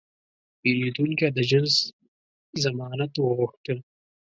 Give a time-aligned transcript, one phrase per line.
[0.59, 1.75] پیرودونکی د جنس
[2.63, 3.75] ضمانت وغوښته.